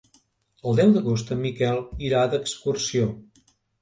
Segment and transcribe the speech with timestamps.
[0.69, 3.07] El deu d'agost en Miquel irà d'excursió.